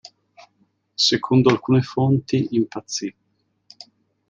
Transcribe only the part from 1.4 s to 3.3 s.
alcune fonti impazzì.